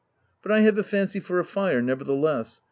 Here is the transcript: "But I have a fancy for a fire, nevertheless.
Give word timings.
"But 0.41 0.51
I 0.51 0.61
have 0.61 0.79
a 0.79 0.83
fancy 0.83 1.19
for 1.19 1.37
a 1.39 1.45
fire, 1.45 1.79
nevertheless. 1.79 2.59